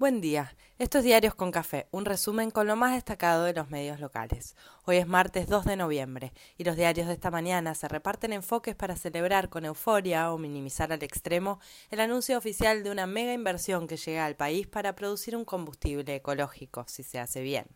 Buen 0.00 0.22
día. 0.22 0.56
Estos 0.78 1.04
Diarios 1.04 1.34
con 1.34 1.50
Café, 1.50 1.86
un 1.90 2.06
resumen 2.06 2.50
con 2.50 2.66
lo 2.66 2.74
más 2.74 2.94
destacado 2.94 3.44
de 3.44 3.52
los 3.52 3.68
medios 3.68 4.00
locales. 4.00 4.56
Hoy 4.86 4.96
es 4.96 5.06
martes 5.06 5.46
2 5.46 5.66
de 5.66 5.76
noviembre 5.76 6.32
y 6.56 6.64
los 6.64 6.74
diarios 6.76 7.06
de 7.06 7.12
esta 7.12 7.30
mañana 7.30 7.74
se 7.74 7.86
reparten 7.86 8.32
enfoques 8.32 8.74
para 8.74 8.96
celebrar 8.96 9.50
con 9.50 9.66
euforia 9.66 10.32
o 10.32 10.38
minimizar 10.38 10.90
al 10.90 11.02
extremo 11.02 11.60
el 11.90 12.00
anuncio 12.00 12.38
oficial 12.38 12.82
de 12.82 12.90
una 12.90 13.06
mega 13.06 13.34
inversión 13.34 13.86
que 13.86 13.98
llega 13.98 14.24
al 14.24 14.36
país 14.36 14.66
para 14.66 14.96
producir 14.96 15.36
un 15.36 15.44
combustible 15.44 16.14
ecológico, 16.14 16.86
si 16.88 17.02
se 17.02 17.18
hace 17.18 17.42
bien. 17.42 17.66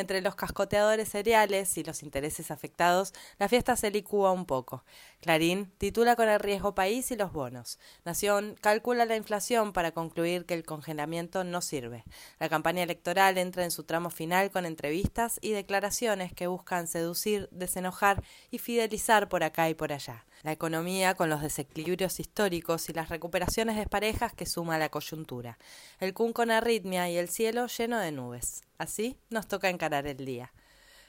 Entre 0.00 0.22
los 0.22 0.34
cascoteadores 0.34 1.10
cereales 1.10 1.76
y 1.76 1.84
los 1.84 2.02
intereses 2.02 2.50
afectados, 2.50 3.12
la 3.38 3.50
fiesta 3.50 3.76
se 3.76 3.90
licúa 3.90 4.32
un 4.32 4.46
poco. 4.46 4.82
Clarín 5.20 5.70
titula 5.76 6.16
con 6.16 6.26
el 6.30 6.40
riesgo 6.40 6.74
país 6.74 7.10
y 7.10 7.16
los 7.16 7.34
bonos. 7.34 7.78
Nación 8.06 8.56
calcula 8.62 9.04
la 9.04 9.16
inflación 9.16 9.74
para 9.74 9.92
concluir 9.92 10.46
que 10.46 10.54
el 10.54 10.64
congelamiento 10.64 11.44
no 11.44 11.60
sirve. 11.60 12.04
La 12.38 12.48
campaña 12.48 12.82
electoral 12.82 13.36
entra 13.36 13.62
en 13.64 13.70
su 13.70 13.84
tramo 13.84 14.08
final 14.08 14.50
con 14.50 14.64
entrevistas 14.64 15.38
y 15.42 15.50
declaraciones 15.50 16.32
que 16.32 16.46
buscan 16.46 16.86
seducir, 16.86 17.50
desenojar 17.50 18.22
y 18.50 18.56
fidelizar 18.56 19.28
por 19.28 19.44
acá 19.44 19.68
y 19.68 19.74
por 19.74 19.92
allá 19.92 20.24
la 20.42 20.52
economía 20.52 21.14
con 21.14 21.28
los 21.28 21.42
desequilibrios 21.42 22.20
históricos 22.20 22.88
y 22.88 22.92
las 22.92 23.08
recuperaciones 23.08 23.76
desparejas 23.76 24.32
que 24.32 24.46
suma 24.46 24.78
la 24.78 24.88
coyuntura, 24.88 25.58
el 25.98 26.14
Kun 26.14 26.32
con 26.32 26.50
arritmia 26.50 27.10
y 27.10 27.16
el 27.16 27.28
cielo 27.28 27.66
lleno 27.66 27.98
de 27.98 28.12
nubes. 28.12 28.62
Así 28.78 29.18
nos 29.28 29.46
toca 29.46 29.68
encarar 29.68 30.06
el 30.06 30.24
día. 30.24 30.52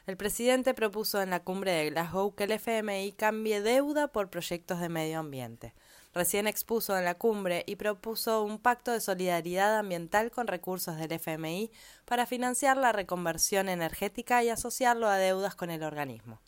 El 0.07 0.17
presidente 0.17 0.73
propuso 0.73 1.21
en 1.21 1.29
la 1.29 1.43
cumbre 1.43 1.71
de 1.71 1.91
Glasgow 1.91 2.33
que 2.33 2.45
el 2.45 2.51
FMI 2.51 3.13
cambie 3.13 3.61
deuda 3.61 4.07
por 4.07 4.29
proyectos 4.29 4.79
de 4.79 4.89
medio 4.89 5.19
ambiente. 5.19 5.73
Recién 6.13 6.47
expuso 6.47 6.97
en 6.97 7.05
la 7.05 7.15
cumbre 7.15 7.63
y 7.67 7.77
propuso 7.77 8.43
un 8.43 8.57
pacto 8.57 8.91
de 8.91 8.99
solidaridad 8.99 9.77
ambiental 9.77 10.29
con 10.29 10.47
recursos 10.47 10.97
del 10.97 11.13
FMI 11.13 11.71
para 12.03 12.25
financiar 12.25 12.75
la 12.77 12.91
reconversión 12.91 13.69
energética 13.69 14.43
y 14.43 14.49
asociarlo 14.49 15.07
a 15.07 15.17
deudas 15.17 15.55
con 15.55 15.69
el 15.69 15.83
organismo. 15.83 16.41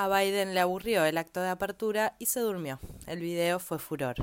A 0.00 0.06
Biden 0.06 0.54
le 0.54 0.60
aburrió 0.60 1.04
el 1.04 1.18
acto 1.18 1.40
de 1.40 1.48
apertura 1.48 2.14
y 2.20 2.26
se 2.26 2.38
durmió. 2.38 2.78
El 3.08 3.18
video 3.18 3.58
fue 3.58 3.80
furor. 3.80 4.14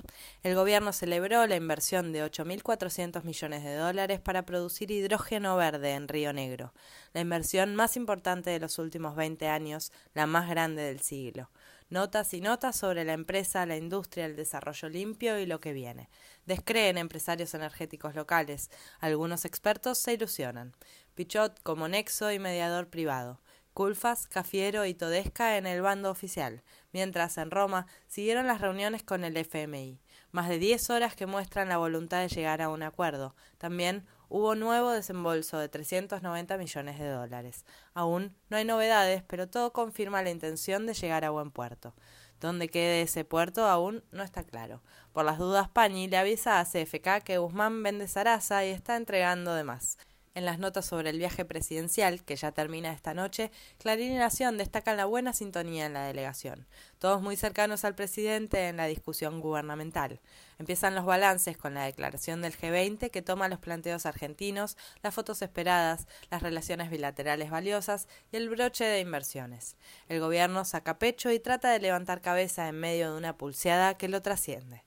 El 0.42 0.56
gobierno 0.56 0.94
celebró 0.94 1.45
la 1.48 1.58
inversión 1.58 2.14
de 2.14 2.23
8.400 2.23 3.26
millones 3.26 3.62
de 3.62 3.76
dólares 3.76 4.22
para 4.22 4.46
producir 4.46 4.90
hidrógeno 4.90 5.58
verde 5.58 5.92
en 5.92 6.08
Río 6.08 6.31
Negro, 6.31 6.73
la 7.12 7.20
inversión 7.20 7.76
más 7.76 7.98
importante 7.98 8.52
de 8.52 8.62
los 8.62 8.80
últimos 8.80 9.18
20 9.18 9.50
años, 9.50 9.92
la 10.14 10.28
más 10.28 10.50
grande 10.50 10.81
del 10.81 11.02
siglo. 11.02 11.50
Notas 11.90 12.34
y 12.34 12.40
notas 12.40 12.78
sobre 12.78 13.03
la 13.03 13.12
empresa, 13.12 13.66
la 13.66 13.76
industria, 13.76 14.28
el 14.28 14.38
desarrollo 14.38 14.88
limpio 14.88 15.40
y 15.40 15.46
lo 15.46 15.59
que 15.59 15.73
viene. 15.73 16.09
Descreen 16.46 16.98
empresarios 16.98 17.53
energéticos 17.53 18.16
locales. 18.16 18.72
Algunos 19.02 19.44
expertos 19.44 19.98
se 19.98 20.14
ilusionan. 20.14 20.73
Pichot 21.16 21.62
como 21.64 21.90
nexo 21.90 22.31
y 22.31 22.40
mediador 22.40 22.88
privado. 22.88 23.42
Culfas, 23.76 24.28
Cafiero 24.28 24.86
y 24.86 24.94
Todesca 24.94 25.58
en 25.58 25.68
el 25.68 25.81
bando 25.81 26.09
oficial, 26.09 26.64
mientras 26.94 27.38
en 27.38 27.52
Roma 27.52 27.88
siguieron 28.08 28.48
las 28.48 28.62
reuniones 28.62 29.04
con 29.04 29.26
el 29.26 29.36
FMI. 29.36 30.00
Más 30.31 30.48
de 30.48 30.59
diez 30.59 30.90
horas 30.90 31.14
que 31.14 31.26
muestran 31.26 31.68
la 31.68 31.76
voluntad 31.76 32.22
de 32.22 32.30
llegar 32.30 32.62
a 32.62 32.70
un 32.70 32.84
acuerdo. 32.84 33.36
También 33.58 34.06
hubo 34.30 34.56
nuevo 34.56 34.92
desembolso 34.92 35.59
de 35.59 35.68
390 35.68 36.58
millones 36.58 37.00
de 37.00 37.09
dólares. 37.09 37.66
Aún 37.94 38.34
no 38.50 38.56
hay 38.56 38.64
novedades, 38.64 39.23
pero 39.23 39.50
todo 39.50 39.73
confirma 39.73 40.23
la 40.23 40.30
intención 40.30 40.86
de 40.86 40.94
llegar 40.94 41.26
a 41.26 41.31
buen 41.31 41.52
puerto. 41.52 41.94
Dónde 42.40 42.70
quede 42.70 43.02
ese 43.02 43.26
puerto 43.26 43.66
aún 43.66 44.06
no 44.14 44.23
está 44.23 44.46
claro. 44.46 44.84
Por 45.12 45.26
las 45.26 45.38
dudas, 45.38 45.68
Pañi 45.68 46.08
le 46.08 46.16
avisa 46.16 46.62
a 46.62 46.66
CFK 46.66 47.26
que 47.26 47.40
Guzmán 47.40 47.84
vende 47.84 48.08
Sarasa 48.08 48.64
y 48.66 48.70
está 48.70 48.96
entregando 48.96 49.53
de 49.53 49.66
más. 49.66 49.98
En 50.36 50.44
las 50.44 50.59
notas 50.59 50.86
sobre 50.86 51.11
el 51.11 51.17
viaje 51.17 51.45
presidencial, 51.45 52.22
que 52.25 52.36
ya 52.36 52.52
termina 52.52 52.91
esta 52.91 53.14
noche, 53.14 53.52
Clarín 53.78 54.11
y 54.11 54.16
Nación 54.16 54.58
destacan 54.58 54.97
la 54.97 55.05
buena 55.05 55.31
sintonía 55.31 55.86
en 55.86 55.94
la 55.94 56.03
delegación, 56.03 56.67
todos 57.00 57.22
muy 57.22 57.38
cercanos 57.38 57.85
al 57.85 57.96
presidente 57.96 58.68
en 58.68 58.75
la 58.75 58.85
discusión 58.85 59.40
gubernamental. 59.40 60.19
Empiezan 60.59 60.94
los 60.94 61.06
balances 61.06 61.56
con 61.56 61.73
la 61.73 61.85
declaración 61.85 62.41
del 62.41 62.51
G20 62.51 63.12
que 63.12 63.22
toma 63.22 63.47
los 63.47 63.59
planteos 63.59 64.06
argentinos, 64.06 64.75
las 65.01 65.16
fotos 65.16 65.41
esperadas, 65.41 66.06
las 66.29 66.44
relaciones 66.44 66.90
bilaterales 66.90 67.50
valiosas 67.50 68.09
y 68.34 68.35
el 68.35 68.50
broche 68.50 68.84
de 68.84 69.00
inversiones. 69.00 69.78
El 70.09 70.19
gobierno 70.19 70.66
saca 70.66 71.00
pecho 71.00 71.31
y 71.31 71.40
trata 71.40 71.72
de 71.72 71.79
levantar 71.79 72.19
cabeza 72.19 72.67
en 72.67 72.78
medio 72.78 73.13
de 73.13 73.17
una 73.17 73.38
pulseada 73.38 73.97
que 73.97 74.09
lo 74.09 74.22
trasciende. 74.22 74.84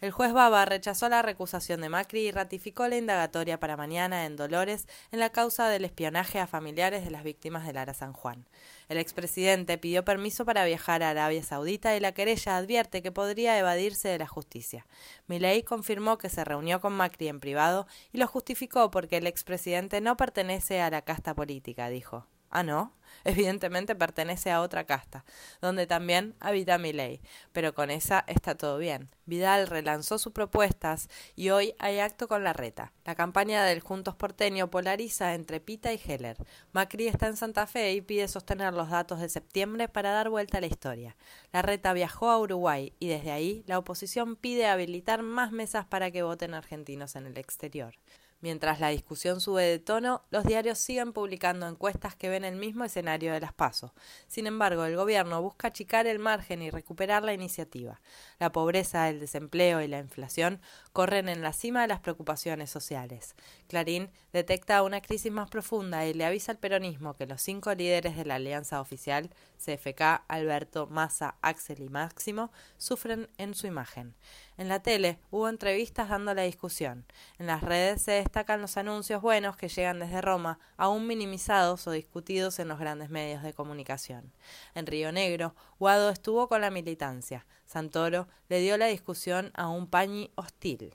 El 0.00 0.12
juez 0.12 0.32
Baba 0.32 0.64
rechazó 0.64 1.10
la 1.10 1.20
recusación 1.20 1.82
de 1.82 1.90
Macri 1.90 2.20
y 2.20 2.30
ratificó 2.30 2.88
la 2.88 2.96
indagatoria 2.96 3.60
para 3.60 3.76
mañana 3.76 4.24
en 4.24 4.34
Dolores 4.34 4.88
en 5.12 5.18
la 5.18 5.28
causa 5.28 5.68
del 5.68 5.84
espionaje 5.84 6.38
a 6.38 6.46
familiares 6.46 7.04
de 7.04 7.10
las 7.10 7.22
víctimas 7.22 7.66
del 7.66 7.76
Ara 7.76 7.92
San 7.92 8.14
Juan. 8.14 8.46
El 8.88 8.96
expresidente 8.96 9.76
pidió 9.76 10.02
permiso 10.02 10.46
para 10.46 10.64
viajar 10.64 11.02
a 11.02 11.10
Arabia 11.10 11.42
Saudita 11.42 11.94
y 11.94 12.00
la 12.00 12.12
querella 12.12 12.56
advierte 12.56 13.02
que 13.02 13.12
podría 13.12 13.58
evadirse 13.58 14.08
de 14.08 14.18
la 14.18 14.26
justicia. 14.26 14.86
Milei 15.26 15.64
confirmó 15.64 16.16
que 16.16 16.30
se 16.30 16.46
reunió 16.46 16.80
con 16.80 16.94
Macri 16.94 17.28
en 17.28 17.38
privado 17.38 17.86
y 18.10 18.16
lo 18.16 18.26
justificó 18.26 18.90
porque 18.90 19.18
el 19.18 19.26
expresidente 19.26 20.00
no 20.00 20.16
pertenece 20.16 20.80
a 20.80 20.88
la 20.88 21.02
casta 21.02 21.34
política, 21.34 21.90
dijo. 21.90 22.26
Ah, 22.50 22.62
no. 22.62 22.92
Evidentemente 23.24 23.94
pertenece 23.94 24.50
a 24.50 24.60
otra 24.60 24.84
casta, 24.84 25.24
donde 25.60 25.86
también 25.86 26.34
habita 26.40 26.78
ley, 26.78 27.20
pero 27.52 27.74
con 27.74 27.90
esa 27.90 28.24
está 28.26 28.54
todo 28.56 28.78
bien. 28.78 29.10
Vidal 29.26 29.66
relanzó 29.66 30.18
sus 30.18 30.32
propuestas 30.32 31.08
y 31.36 31.50
hoy 31.50 31.74
hay 31.78 32.00
acto 32.00 32.26
con 32.28 32.42
la 32.42 32.52
reta. 32.52 32.92
La 33.04 33.14
campaña 33.14 33.64
del 33.64 33.80
Juntos 33.80 34.16
Porteño 34.16 34.70
polariza 34.70 35.34
entre 35.34 35.60
Pita 35.60 35.92
y 35.92 36.00
Heller. 36.04 36.36
Macri 36.72 37.06
está 37.06 37.28
en 37.28 37.36
Santa 37.36 37.66
Fe 37.66 37.92
y 37.92 38.00
pide 38.00 38.26
sostener 38.26 38.72
los 38.72 38.90
datos 38.90 39.20
de 39.20 39.28
septiembre 39.28 39.88
para 39.88 40.10
dar 40.10 40.30
vuelta 40.30 40.58
a 40.58 40.60
la 40.60 40.66
historia. 40.66 41.16
La 41.52 41.62
reta 41.62 41.92
viajó 41.92 42.30
a 42.30 42.38
Uruguay 42.38 42.94
y 42.98 43.08
desde 43.08 43.30
ahí 43.30 43.62
la 43.66 43.78
oposición 43.78 44.34
pide 44.34 44.66
habilitar 44.66 45.22
más 45.22 45.52
mesas 45.52 45.86
para 45.86 46.10
que 46.10 46.22
voten 46.22 46.54
argentinos 46.54 47.14
en 47.16 47.26
el 47.26 47.38
exterior. 47.38 47.94
Mientras 48.42 48.80
la 48.80 48.88
discusión 48.88 49.40
sube 49.40 49.64
de 49.64 49.78
tono, 49.78 50.22
los 50.30 50.44
diarios 50.44 50.78
siguen 50.78 51.12
publicando 51.12 51.68
encuestas 51.68 52.16
que 52.16 52.30
ven 52.30 52.44
el 52.44 52.56
mismo 52.56 52.84
escenario 52.84 53.34
de 53.34 53.40
las 53.40 53.52
pasos. 53.52 53.92
Sin 54.28 54.46
embargo, 54.46 54.86
el 54.86 54.96
gobierno 54.96 55.42
busca 55.42 55.68
achicar 55.68 56.06
el 56.06 56.18
margen 56.18 56.62
y 56.62 56.70
recuperar 56.70 57.22
la 57.22 57.34
iniciativa. 57.34 58.00
La 58.38 58.50
pobreza, 58.50 59.10
el 59.10 59.20
desempleo 59.20 59.82
y 59.82 59.88
la 59.88 59.98
inflación 59.98 60.60
corren 60.94 61.28
en 61.28 61.42
la 61.42 61.52
cima 61.52 61.82
de 61.82 61.88
las 61.88 62.00
preocupaciones 62.00 62.70
sociales. 62.70 63.34
Clarín 63.68 64.10
detecta 64.32 64.82
una 64.82 65.02
crisis 65.02 65.30
más 65.30 65.50
profunda 65.50 66.06
y 66.06 66.14
le 66.14 66.24
avisa 66.24 66.52
al 66.52 66.58
peronismo 66.58 67.16
que 67.16 67.26
los 67.26 67.42
cinco 67.42 67.74
líderes 67.74 68.16
de 68.16 68.24
la 68.24 68.36
alianza 68.36 68.80
oficial, 68.80 69.28
CFK, 69.58 70.22
Alberto, 70.28 70.86
Massa, 70.86 71.36
Axel 71.42 71.82
y 71.82 71.90
Máximo, 71.90 72.50
sufren 72.78 73.28
en 73.36 73.54
su 73.54 73.66
imagen. 73.66 74.14
En 74.60 74.68
la 74.68 74.82
tele 74.82 75.18
hubo 75.30 75.48
entrevistas 75.48 76.10
dando 76.10 76.34
la 76.34 76.42
discusión. 76.42 77.06
En 77.38 77.46
las 77.46 77.62
redes 77.62 78.02
se 78.02 78.10
destacan 78.10 78.60
los 78.60 78.76
anuncios 78.76 79.22
buenos 79.22 79.56
que 79.56 79.70
llegan 79.70 80.00
desde 80.00 80.20
Roma, 80.20 80.58
aún 80.76 81.06
minimizados 81.06 81.86
o 81.86 81.92
discutidos 81.92 82.58
en 82.58 82.68
los 82.68 82.78
grandes 82.78 83.08
medios 83.08 83.42
de 83.42 83.54
comunicación. 83.54 84.34
En 84.74 84.86
Río 84.86 85.12
Negro, 85.12 85.54
Guado 85.78 86.10
estuvo 86.10 86.46
con 86.46 86.60
la 86.60 86.70
militancia. 86.70 87.46
Santoro 87.64 88.28
le 88.50 88.60
dio 88.60 88.76
la 88.76 88.88
discusión 88.88 89.50
a 89.54 89.68
un 89.68 89.86
pañi 89.86 90.30
hostil. 90.34 90.94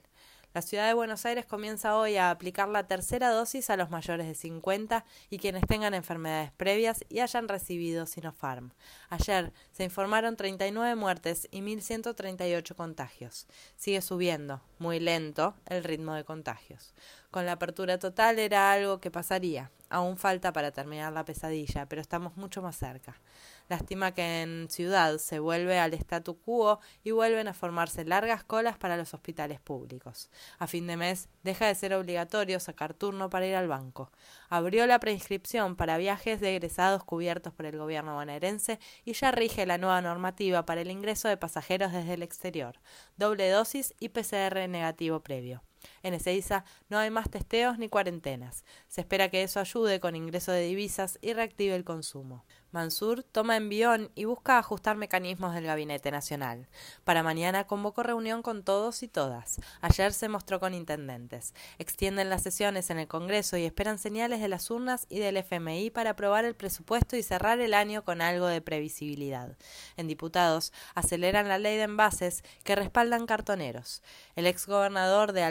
La 0.56 0.62
ciudad 0.62 0.86
de 0.86 0.94
Buenos 0.94 1.26
Aires 1.26 1.44
comienza 1.44 1.98
hoy 1.98 2.16
a 2.16 2.30
aplicar 2.30 2.66
la 2.70 2.86
tercera 2.86 3.28
dosis 3.28 3.68
a 3.68 3.76
los 3.76 3.90
mayores 3.90 4.26
de 4.26 4.34
50 4.34 5.04
y 5.28 5.36
quienes 5.36 5.66
tengan 5.66 5.92
enfermedades 5.92 6.50
previas 6.50 7.04
y 7.10 7.20
hayan 7.20 7.46
recibido 7.46 8.06
Sinopharm. 8.06 8.72
Ayer 9.10 9.52
se 9.72 9.84
informaron 9.84 10.34
39 10.34 10.94
muertes 10.96 11.46
y 11.50 11.60
1.138 11.60 12.74
contagios. 12.74 13.46
Sigue 13.76 14.00
subiendo, 14.00 14.62
muy 14.78 14.98
lento, 14.98 15.54
el 15.66 15.84
ritmo 15.84 16.14
de 16.14 16.24
contagios. 16.24 16.94
Con 17.30 17.44
la 17.44 17.52
apertura 17.52 17.98
total 17.98 18.38
era 18.38 18.72
algo 18.72 18.98
que 18.98 19.10
pasaría. 19.10 19.70
Aún 19.90 20.16
falta 20.16 20.54
para 20.54 20.70
terminar 20.70 21.12
la 21.12 21.26
pesadilla, 21.26 21.84
pero 21.84 22.00
estamos 22.00 22.34
mucho 22.38 22.62
más 22.62 22.76
cerca. 22.76 23.20
Lástima 23.68 24.12
que 24.12 24.42
en 24.42 24.68
Ciudad 24.70 25.18
se 25.18 25.40
vuelve 25.40 25.78
al 25.78 25.92
statu 25.94 26.38
quo 26.38 26.78
y 27.02 27.10
vuelven 27.10 27.48
a 27.48 27.54
formarse 27.54 28.04
largas 28.04 28.44
colas 28.44 28.78
para 28.78 28.96
los 28.96 29.12
hospitales 29.12 29.60
públicos. 29.60 30.30
A 30.58 30.66
fin 30.66 30.86
de 30.86 30.96
mes 30.96 31.28
deja 31.42 31.66
de 31.66 31.74
ser 31.74 31.92
obligatorio 31.94 32.60
sacar 32.60 32.94
turno 32.94 33.28
para 33.28 33.46
ir 33.46 33.56
al 33.56 33.66
banco. 33.66 34.12
Abrió 34.48 34.86
la 34.86 35.00
preinscripción 35.00 35.74
para 35.74 35.98
viajes 35.98 36.40
de 36.40 36.54
egresados 36.54 37.02
cubiertos 37.02 37.52
por 37.52 37.66
el 37.66 37.76
gobierno 37.76 38.14
bonaerense 38.14 38.78
y 39.04 39.14
ya 39.14 39.32
rige 39.32 39.66
la 39.66 39.78
nueva 39.78 40.00
normativa 40.00 40.64
para 40.64 40.80
el 40.80 40.90
ingreso 40.90 41.28
de 41.28 41.36
pasajeros 41.36 41.92
desde 41.92 42.14
el 42.14 42.22
exterior. 42.22 42.78
Doble 43.16 43.50
dosis 43.50 43.94
y 43.98 44.10
PCR 44.10 44.68
negativo 44.68 45.20
previo. 45.20 45.62
En 46.02 46.14
Ezeiza 46.14 46.64
no 46.88 46.98
hay 46.98 47.10
más 47.10 47.30
testeos 47.30 47.78
ni 47.78 47.88
cuarentenas. 47.88 48.64
Se 48.88 49.00
espera 49.00 49.30
que 49.30 49.42
eso 49.42 49.60
ayude 49.60 50.00
con 50.00 50.16
ingreso 50.16 50.52
de 50.52 50.62
divisas 50.62 51.18
y 51.22 51.32
reactive 51.32 51.74
el 51.74 51.84
consumo. 51.84 52.44
Mansur 52.76 53.22
toma 53.22 53.56
envión 53.56 54.10
y 54.14 54.26
busca 54.26 54.58
ajustar 54.58 54.96
mecanismos 54.96 55.54
del 55.54 55.64
Gabinete 55.64 56.10
Nacional. 56.10 56.68
Para 57.04 57.22
mañana 57.22 57.66
convocó 57.66 58.02
reunión 58.02 58.42
con 58.42 58.64
todos 58.64 59.02
y 59.02 59.08
todas. 59.08 59.60
Ayer 59.80 60.12
se 60.12 60.28
mostró 60.28 60.60
con 60.60 60.74
intendentes. 60.74 61.54
Extienden 61.78 62.28
las 62.28 62.42
sesiones 62.42 62.90
en 62.90 62.98
el 62.98 63.08
Congreso 63.08 63.56
y 63.56 63.64
esperan 63.64 63.98
señales 63.98 64.42
de 64.42 64.48
las 64.48 64.70
urnas 64.70 65.06
y 65.08 65.20
del 65.20 65.38
FMI 65.38 65.88
para 65.88 66.10
aprobar 66.10 66.44
el 66.44 66.54
presupuesto 66.54 67.16
y 67.16 67.22
cerrar 67.22 67.60
el 67.60 67.72
año 67.72 68.04
con 68.04 68.20
algo 68.20 68.46
de 68.46 68.60
previsibilidad. 68.60 69.56
En 69.96 70.06
diputados 70.06 70.72
aceleran 70.94 71.48
la 71.48 71.58
ley 71.58 71.78
de 71.78 71.84
envases 71.84 72.44
que 72.62 72.76
respaldan 72.76 73.24
cartoneros. 73.24 74.02
El 74.34 74.46
exgobernador 74.46 75.32
de 75.32 75.44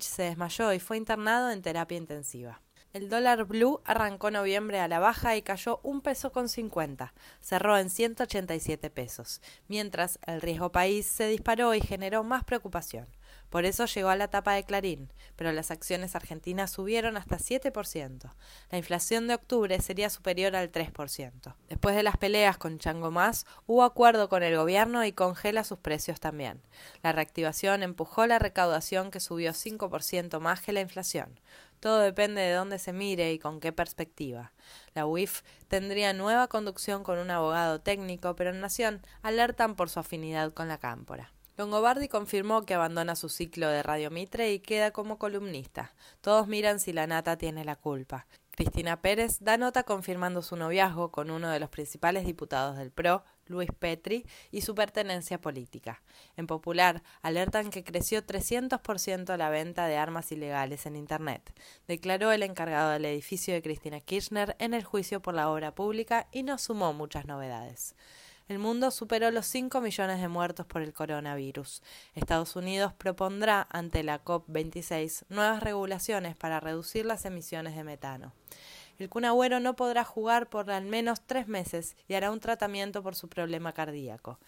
Se 0.00 0.22
desmayó 0.24 0.72
y 0.72 0.78
fue 0.78 0.98
internado 0.98 1.50
en 1.50 1.62
terapia 1.62 1.96
intensiva. 1.96 2.60
El 2.92 3.08
dólar 3.08 3.44
blue 3.44 3.80
arrancó 3.84 4.30
noviembre 4.30 4.80
a 4.80 4.88
la 4.88 4.98
baja 4.98 5.36
y 5.36 5.42
cayó 5.42 5.80
un 5.82 6.00
peso 6.00 6.32
con 6.32 6.48
cincuenta. 6.48 7.14
Cerró 7.40 7.78
en 7.78 7.88
187 7.88 8.90
pesos, 8.90 9.40
mientras 9.68 10.18
el 10.26 10.42
riesgo 10.42 10.70
país 10.70 11.06
se 11.06 11.28
disparó 11.28 11.74
y 11.74 11.80
generó 11.80 12.24
más 12.24 12.44
preocupación. 12.44 13.06
Por 13.50 13.64
eso 13.64 13.84
llegó 13.86 14.08
a 14.08 14.16
la 14.16 14.28
tapa 14.28 14.54
de 14.54 14.64
Clarín, 14.64 15.12
pero 15.36 15.52
las 15.52 15.70
acciones 15.70 16.14
argentinas 16.14 16.70
subieron 16.70 17.16
hasta 17.16 17.36
7%. 17.36 18.30
La 18.70 18.78
inflación 18.78 19.26
de 19.26 19.34
octubre 19.34 19.80
sería 19.80 20.08
superior 20.08 20.54
al 20.56 20.70
3%. 20.70 21.54
Después 21.68 21.96
de 21.96 22.04
las 22.04 22.16
peleas 22.16 22.56
con 22.56 22.78
Chango 22.78 23.10
Más, 23.10 23.46
hubo 23.66 23.82
acuerdo 23.82 24.28
con 24.28 24.42
el 24.42 24.56
gobierno 24.56 25.04
y 25.04 25.12
congela 25.12 25.64
sus 25.64 25.78
precios 25.78 26.20
también. 26.20 26.62
La 27.02 27.12
reactivación 27.12 27.82
empujó 27.82 28.26
la 28.26 28.38
recaudación 28.38 29.10
que 29.10 29.20
subió 29.20 29.52
5% 29.52 30.38
más 30.38 30.60
que 30.60 30.72
la 30.72 30.80
inflación. 30.80 31.40
Todo 31.80 31.98
depende 32.00 32.42
de 32.42 32.52
dónde 32.52 32.78
se 32.78 32.92
mire 32.92 33.32
y 33.32 33.38
con 33.38 33.58
qué 33.58 33.72
perspectiva. 33.72 34.52
La 34.94 35.06
UIF 35.06 35.42
tendría 35.66 36.12
nueva 36.12 36.46
conducción 36.46 37.02
con 37.02 37.18
un 37.18 37.30
abogado 37.30 37.80
técnico, 37.80 38.36
pero 38.36 38.50
en 38.50 38.60
Nación 38.60 39.00
alertan 39.22 39.74
por 39.74 39.88
su 39.88 39.98
afinidad 39.98 40.52
con 40.52 40.68
la 40.68 40.78
cámpora. 40.78 41.32
Longobardi 41.60 42.08
confirmó 42.08 42.62
que 42.62 42.72
abandona 42.72 43.14
su 43.14 43.28
ciclo 43.28 43.68
de 43.68 43.82
Radio 43.82 44.10
Mitre 44.10 44.50
y 44.50 44.60
queda 44.60 44.92
como 44.92 45.18
columnista. 45.18 45.92
Todos 46.22 46.48
miran 46.48 46.80
si 46.80 46.94
la 46.94 47.06
nata 47.06 47.36
tiene 47.36 47.66
la 47.66 47.76
culpa. 47.76 48.26
Cristina 48.52 49.02
Pérez 49.02 49.40
da 49.40 49.58
nota 49.58 49.82
confirmando 49.82 50.40
su 50.40 50.56
noviazgo 50.56 51.10
con 51.10 51.30
uno 51.30 51.50
de 51.50 51.60
los 51.60 51.68
principales 51.68 52.24
diputados 52.24 52.78
del 52.78 52.90
PRO, 52.90 53.24
Luis 53.44 53.68
Petri, 53.78 54.24
y 54.50 54.62
su 54.62 54.74
pertenencia 54.74 55.38
política. 55.38 56.02
En 56.34 56.46
Popular 56.46 57.02
alertan 57.20 57.68
que 57.68 57.84
creció 57.84 58.24
300% 58.24 59.36
la 59.36 59.50
venta 59.50 59.86
de 59.86 59.98
armas 59.98 60.32
ilegales 60.32 60.86
en 60.86 60.96
Internet, 60.96 61.52
declaró 61.86 62.32
el 62.32 62.42
encargado 62.42 62.92
del 62.92 63.04
edificio 63.04 63.52
de 63.52 63.60
Cristina 63.60 64.00
Kirchner 64.00 64.56
en 64.60 64.72
el 64.72 64.84
juicio 64.84 65.20
por 65.20 65.34
la 65.34 65.50
obra 65.50 65.74
pública 65.74 66.26
y 66.32 66.42
no 66.42 66.56
sumó 66.56 66.94
muchas 66.94 67.26
novedades 67.26 67.94
el 68.50 68.58
mundo 68.58 68.90
superó 68.90 69.30
los 69.30 69.46
5 69.46 69.80
millones 69.80 70.20
de 70.20 70.26
muertos 70.26 70.66
por 70.66 70.82
el 70.82 70.92
coronavirus. 70.92 71.82
Estados 72.16 72.56
Unidos 72.56 72.92
propondrá 72.92 73.68
ante 73.70 74.02
la 74.02 74.24
COP26 74.24 75.26
nuevas 75.28 75.62
regulaciones 75.62 76.34
para 76.34 76.58
reducir 76.58 77.06
las 77.06 77.24
emisiones 77.24 77.76
de 77.76 77.84
metano. 77.84 78.32
El 79.00 79.08
Kun 79.08 79.22
no 79.22 79.76
podrá 79.76 80.04
jugar 80.04 80.50
por 80.50 80.70
al 80.70 80.84
menos 80.84 81.22
tres 81.26 81.48
meses 81.48 81.96
y 82.06 82.12
hará 82.12 82.30
un 82.30 82.38
tratamiento 82.38 83.02
por 83.02 83.14
su 83.14 83.30
problema 83.30 83.72
cardíaco. 83.72 84.38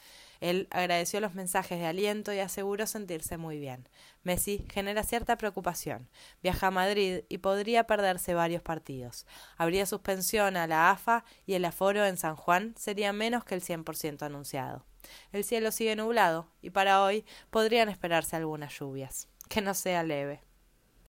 Él 0.43 0.69
agradeció 0.71 1.21
los 1.23 1.35
mensajes 1.35 1.79
de 1.79 1.87
aliento 1.87 2.35
y 2.35 2.39
aseguró 2.39 2.87
sentirse 2.87 3.39
muy 3.39 3.59
bien. 3.59 3.89
Messi 4.25 4.67
genera 4.71 5.05
cierta 5.05 5.39
preocupación. 5.39 6.07
Viaja 6.43 6.67
a 6.67 6.71
Madrid 6.71 7.21
y 7.31 7.39
podría 7.39 7.87
perderse 7.87 8.35
varios 8.35 8.61
partidos. 8.61 9.27
Habría 9.57 9.87
suspensión 9.87 10.59
a 10.59 10.67
la 10.67 10.91
AFA 10.91 11.25
y 11.47 11.55
el 11.55 11.65
aforo 11.65 12.05
en 12.05 12.19
San 12.19 12.37
Juan 12.37 12.75
sería 12.77 13.15
menos 13.15 13.45
que 13.45 13.55
el 13.55 13.63
100% 13.63 14.21
anunciado. 14.21 14.85
El 15.33 15.45
cielo 15.45 15.73
sigue 15.73 15.97
nublado 15.97 16.47
y 16.61 16.69
para 16.69 17.03
hoy 17.03 17.25
podrían 17.49 17.89
esperarse 17.89 18.37
algunas 18.37 18.79
lluvias. 18.79 19.29
Que 19.49 19.63
no 19.63 19.73
sea 19.73 20.03
leve. 20.03 20.43